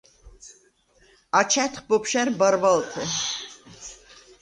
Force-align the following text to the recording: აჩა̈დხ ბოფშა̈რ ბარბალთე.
აჩა̈დხ 1.39 1.79
ბოფშა̈რ 1.87 2.29
ბარბალთე. 2.39 3.03